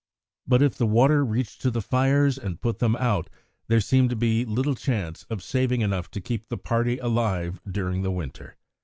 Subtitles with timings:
[0.47, 3.29] But if the water reached to the fires and put them out,
[3.67, 8.01] there seemed to be little chance of saving enough to keep the party alive during
[8.01, 8.57] the winter.